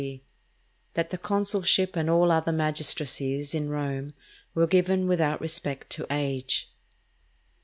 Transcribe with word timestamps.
—That 0.95 1.11
the 1.11 1.17
Consulship 1.19 1.95
and 1.95 2.09
all 2.09 2.29
the 2.29 2.33
other 2.33 2.51
Magistracies 2.51 3.53
in 3.53 3.69
Rome 3.69 4.15
were 4.55 4.65
given 4.65 5.07
without 5.07 5.39
respect 5.39 5.91
to 5.91 6.07
Age. 6.09 6.71